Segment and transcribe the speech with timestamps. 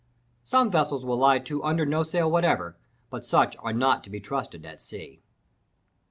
[0.41, 2.75] Some vessels will lie to under no sail whatever,
[3.11, 5.21] but such are not to be trusted at sea.